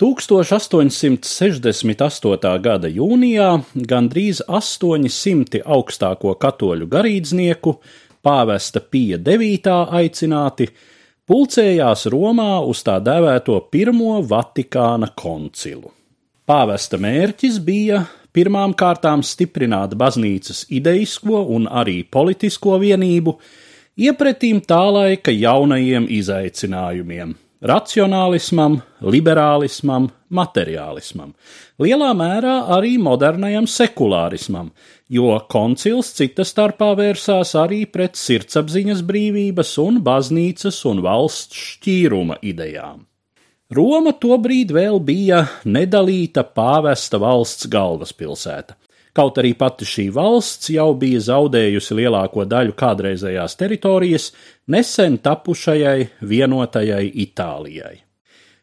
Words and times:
1868. 0.00 2.56
gada 2.64 2.88
jūnijā 2.88 3.60
gandrīz 3.90 4.38
800 4.48 5.60
augstāko 5.60 6.32
katoļu 6.40 6.88
garīdznieku, 6.88 7.84
pāvesta 8.24 8.80
Pija 8.80 9.20
IX 9.20 9.68
aicināti, 10.00 10.72
pulcējās 11.28 12.08
Romā 12.14 12.64
uz 12.64 12.80
tā 12.86 12.96
dēvēto 13.04 13.60
Pirmo 13.68 14.24
Vatikāna 14.24 15.12
koncilu. 15.12 15.92
Pāvesta 16.48 16.96
mērķis 16.96 17.60
bija 17.60 18.08
pirmām 18.32 18.72
kārtām 18.72 19.20
stiprināt 19.20 19.92
baznīcas 20.00 20.64
ideisko 20.72 21.44
un 21.44 21.68
arī 21.68 22.08
politisko 22.08 22.80
vienību, 22.80 23.36
iepretīm 24.00 24.64
tā 24.64 24.80
laika 24.96 25.28
jaunajiem 25.30 26.08
izaicinājumiem- 26.08 27.36
racionālismam, 27.60 28.78
liberālismam, 29.04 30.08
materiālismam, 30.32 31.34
lielā 31.82 32.10
mērā 32.16 32.54
arī 32.76 32.94
modernajam 33.02 33.66
sekulārismam, 33.68 34.70
jo 35.10 35.36
koncils 35.50 36.12
cita 36.16 36.46
starpā 36.46 36.92
vērsās 36.98 37.52
arī 37.58 37.84
pret 37.90 38.16
sirdsapziņas 38.16 39.04
brīvības 39.06 39.76
un 39.82 40.00
baznīcas 40.06 40.80
un 40.90 41.04
valsts 41.04 41.60
šķīruma 41.74 42.40
idejām. 42.42 43.06
Roma 43.70 44.16
tobrīd 44.18 44.72
vēl 44.74 44.98
bija 45.06 45.44
nedalīta 45.62 46.42
pāvesta 46.42 47.20
valsts 47.22 47.68
galvaspilsēta. 47.70 48.74
Kaut 49.16 49.40
arī 49.42 49.54
pati 49.58 49.86
šī 49.88 50.06
valsts 50.14 50.70
jau 50.70 50.92
bija 50.98 51.20
zaudējusi 51.30 51.96
lielāko 51.98 52.44
daļu 52.46 52.76
kādreizējās 52.78 53.56
teritorijas 53.58 54.30
nesen 54.70 55.18
tapušajai 55.18 56.06
vienotajai 56.30 57.08
Itālijai. 57.24 57.96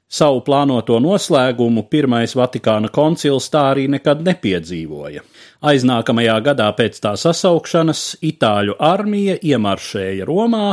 Savu 0.07 0.39
plānoto 0.47 1.01
noslēgumu 1.03 1.83
Pirmais 1.91 2.31
Vatikāna 2.39 2.87
koncils 2.95 3.49
tā 3.51 3.65
arī 3.73 3.89
nekad 3.91 4.21
nepiedzīvoja. 4.23 5.23
Aiznākamajā 5.67 6.37
gadā 6.45 6.67
pēc 6.77 7.01
tā 7.03 7.11
sasaukšanas 7.19 8.03
Itāļu 8.23 8.77
armija 8.79 9.35
iemaršēja 9.43 10.29
Romā, 10.29 10.69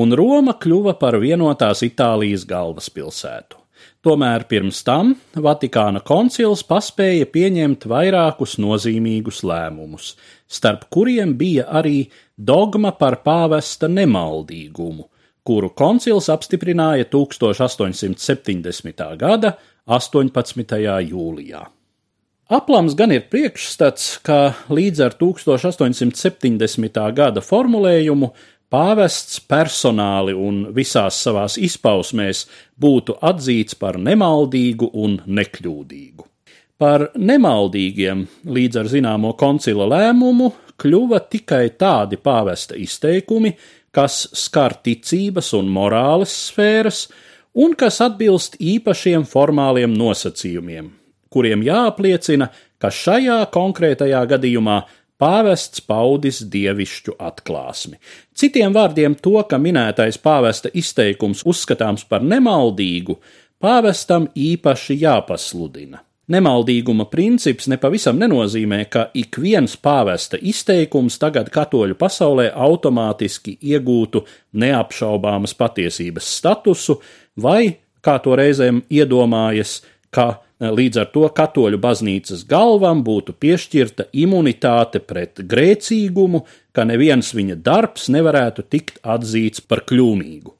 un 0.00 0.16
Roma 0.16 0.56
kļuva 0.56 0.96
par 0.96 1.18
vienotās 1.20 1.84
Itālijas 1.84 2.48
galvaspilsētu. 2.48 3.63
Tomēr 4.04 4.44
pirms 4.50 4.82
tam 4.84 5.14
Vatikāna 5.34 6.02
koncils 6.04 6.60
paspēja 6.68 7.24
pieņemt 7.32 7.86
vairākus 7.88 8.58
nozīmīgus 8.60 9.40
lēmumus, 9.48 10.12
starp 10.44 10.90
kuriem 10.92 11.32
bija 11.40 11.64
arī 11.80 12.04
dogma 12.36 12.92
par 12.98 13.22
pāvesta 13.24 13.88
nemaldīgumu, 13.88 15.08
kuru 15.44 15.68
koncils 15.76 16.28
apstiprināja 16.32 17.04
1870. 17.12 19.04
gada 19.20 19.56
18. 19.86 20.76
jūlijā. 21.08 21.64
Aplams 22.52 22.92
gan 22.92 23.12
ir 23.12 23.22
priekšstats, 23.32 24.18
ka 24.24 24.52
līdz 24.68 25.00
ar 25.06 25.14
1870. 25.16 26.98
gada 27.16 27.40
formulējumu 27.40 28.32
pāvests 28.72 29.40
personāli 29.48 30.34
un 30.34 30.64
visās 30.74 31.18
savās 31.24 31.56
izpausmēs 31.60 32.44
būtu 32.80 33.18
atzīts 33.22 33.78
par 33.78 33.98
nemaldīgu 33.98 34.90
un 34.94 35.18
nekļūdīgu. 35.26 36.26
Par 36.78 37.08
nemaldīgiem 37.14 38.24
līdz 38.50 38.80
ar 38.80 38.90
zināmo 38.90 39.32
koncila 39.38 39.86
lēmumu 39.92 40.50
kļuva 40.80 41.20
tikai 41.30 41.68
tādi 41.78 42.18
pāvesta 42.18 42.76
izteikumi, 42.78 43.54
kas 43.94 44.24
skar 44.34 44.74
ticības 44.82 45.52
un 45.54 45.70
morāles 45.70 46.34
sfēras, 46.48 47.06
un 47.54 47.76
kas 47.78 48.00
atbilst 48.02 48.58
īpašiem 48.58 49.22
formāliem 49.30 49.94
nosacījumiem, 49.94 50.90
kuriem 51.30 51.62
jāapliecina, 51.62 52.50
ka 52.82 52.90
šajā 52.90 53.38
konkrētajā 53.54 54.24
gadījumā 54.34 54.80
pāvests 55.20 55.82
paudis 55.84 56.42
dievišķu 56.50 57.16
atklāsmi. 57.18 57.98
Citiem 58.34 58.74
vārdiem, 58.74 59.14
to, 59.14 59.36
ka 59.48 59.58
minētais 59.58 60.18
pāvesta 60.18 60.72
izteikums 60.74 61.44
uzskatāms 61.46 62.06
par 62.08 62.24
nemaldīgu, 62.24 63.18
pāvestam 63.62 64.28
īpaši 64.34 64.98
jāpasludina. 65.04 66.02
Nemaldīguma 66.24 67.04
princips 67.12 67.66
nepavisam 67.68 68.16
nenozīmē, 68.16 68.78
ka 68.88 69.08
ik 69.12 69.36
viens 69.44 69.74
pāvesta 69.76 70.38
izteikums 70.40 71.18
tagad 71.20 71.50
katoļu 71.52 71.98
pasaulē 72.00 72.46
automātiski 72.66 73.58
iegūtu 73.60 74.22
neapšaubāmas 74.56 75.52
patiesības 75.58 76.30
statusu, 76.38 76.96
vai, 77.36 77.76
kā 78.00 78.16
to 78.24 78.38
reizēm 78.40 78.80
iedomājas, 78.88 79.82
ka 80.08 80.40
Līdz 80.72 81.00
ar 81.02 81.08
to 81.12 81.28
katoļu 81.36 81.78
baznīcas 81.82 82.44
galvam 82.48 83.02
būtu 83.04 83.34
piešķirta 83.36 84.06
imunitāte 84.16 85.00
pret 85.04 85.42
grēcīgumu, 85.50 86.44
ka 86.72 86.86
neviens 86.88 87.34
viņa 87.36 87.58
darbs 87.64 88.08
nevarētu 88.08 88.64
tikt 88.70 89.00
atzīts 89.02 89.60
par 89.60 89.84
kļūmīgu. 89.88 90.54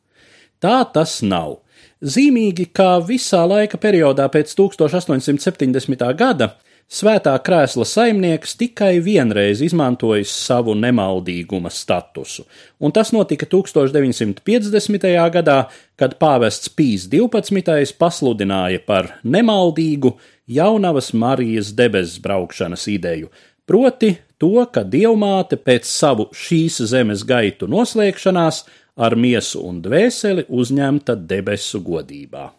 Tā 0.61 0.83
tas 0.93 1.21
nav. 1.23 1.61
Zīmīgi, 2.05 2.69
ka 2.77 2.99
visā 3.01 3.45
laika 3.49 3.79
periodā 3.81 4.27
pēc 4.29 4.53
1870. 4.59 6.05
gada 6.19 6.55
Svētā 6.84 7.33
krēsla 7.41 7.87
saimnieks 7.89 8.59
tikai 8.61 8.99
vienreiz 9.03 9.62
izmantojis 9.65 10.31
savu 10.31 10.75
nemaldīguma 10.77 11.71
statusu, 11.72 12.45
un 12.78 12.93
tas 12.93 13.11
notika 13.17 13.49
1950. 13.49 15.06
gadā, 15.33 15.59
kad 15.97 16.19
pāvests 16.21 16.69
Pīs 16.69 17.09
12. 17.09 17.97
pasludināja 17.99 18.83
par 18.84 19.15
nemaldīgu 19.25 20.12
jaunavas 20.47 21.12
Marijas 21.17 21.73
debesu 21.73 22.21
braukšanas 22.21 22.84
ideju, 22.93 23.31
proti 23.67 24.15
to, 24.39 24.67
ka 24.69 24.84
dievmāte 24.84 25.56
pēc 25.56 25.89
savu 25.89 26.28
šīs 26.37 26.83
zemes 26.93 27.25
gaitu 27.25 27.67
noslēgšanās 27.67 28.65
ar 28.94 29.17
miesu 29.17 29.65
un 29.65 29.81
dvēseli 29.83 30.44
uzņemta 30.53 31.17
debesu 31.17 31.81
godībā. 31.81 32.50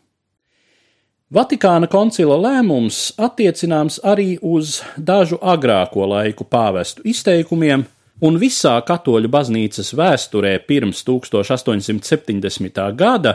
Vatikāna 1.35 1.90
koncila 1.91 2.38
lēmums 2.40 3.09
attiecināms 3.19 3.97
arī 4.07 4.38
uz 4.40 4.78
dažu 4.96 5.35
agrāko 5.44 6.06
laiku 6.07 6.46
pāvestu 6.47 7.03
izteikumiem, 7.12 7.81
un 8.23 8.38
visā 8.40 8.78
katoļu 8.88 9.28
baznīcas 9.34 9.91
vēsturē 10.00 10.53
pirms 10.63 11.01
1870. 11.03 12.79
gada 12.96 13.34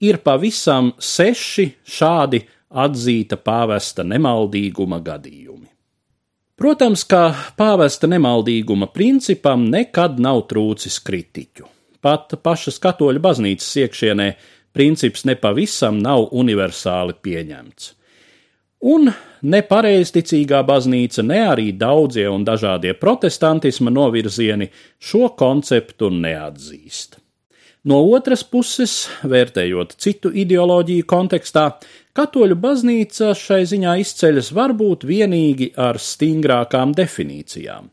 ir 0.00 0.22
pavisam 0.24 0.94
seši 0.96 1.66
šādi 1.84 2.40
atzīta 2.72 3.36
pāvesta 3.36 4.00
nemaldīguma 4.00 5.02
gadījumi. 5.04 5.68
Protams, 6.56 7.04
ka 7.04 7.34
pāvesta 7.60 8.08
nemaldīguma 8.08 8.88
principam 8.96 9.68
nekad 9.68 10.16
nav 10.24 10.46
trūcis 10.48 10.96
kritiķu. 11.04 11.68
Pat 12.00 12.32
pašas 12.40 12.80
katoļu 12.80 13.20
baznīcas 13.20 13.76
iekšienē 13.84 14.32
princips 14.72 15.26
nepavisam 15.28 15.98
nav 16.02 16.28
universāli 16.32 17.16
pieņemts. 17.22 17.92
Un 18.82 19.06
ne 19.46 19.60
pareizticīgā 19.62 20.64
baznīca, 20.66 21.22
ne 21.22 21.38
arī 21.46 21.68
daudzie 21.78 22.24
un 22.26 22.42
dažādie 22.42 22.96
protestantisma 22.98 23.92
novirzieni 23.94 24.66
šo 24.98 25.28
konceptu 25.38 26.10
neatzīst. 26.10 27.20
No 27.86 27.98
otras 28.14 28.42
puses, 28.46 29.08
vērtējot 29.26 29.94
citu 30.02 30.30
ideoloģiju 30.34 31.06
kontekstā, 31.10 31.64
katoļu 32.14 32.58
baznīca 32.62 33.32
šai 33.38 33.62
ziņā 33.70 33.96
izceļas 34.02 34.52
varbūt 34.54 35.06
vienīgi 35.06 35.72
ar 35.78 35.98
stingrākām 36.02 36.94
definīcijām, 36.98 37.88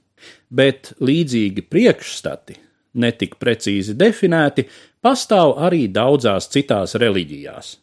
bet 0.50 0.91
līdzīgi 1.01 1.66
priekšstati, 1.69 2.57
netik 2.94 3.38
precīzi 3.41 3.95
definēti, 3.97 4.66
pastāv 5.03 5.57
arī 5.66 5.88
daudzās 5.91 6.50
citās 6.53 6.95
reliģijās. 7.00 7.77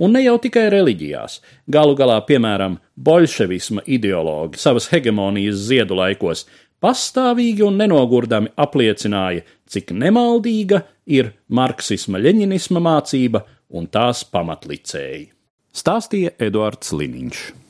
Un 0.00 0.14
ne 0.16 0.22
jau 0.24 0.36
tikai 0.40 0.68
reliģijās, 0.72 1.40
galu 1.68 1.94
galā, 1.96 2.18
piemēram, 2.26 2.78
bolševisma 2.96 3.84
ideologi 3.86 4.60
savas 4.60 4.88
hegemonijas 4.92 5.60
ziedu 5.68 5.98
laikos 5.98 6.46
pastāvīgi 6.80 7.64
un 7.66 7.76
nenogurdami 7.80 8.52
apliecināja, 8.60 9.44
cik 9.70 9.92
nemaldīga 9.96 10.82
ir 11.06 11.34
marksisma-leņinisma 11.52 12.82
mācība 12.82 13.44
un 13.76 13.88
tās 13.92 14.24
pamatlicēji. 14.24 15.28
Stāstīja 15.76 16.34
Eduards 16.42 16.96
Liniņš. 16.96 17.69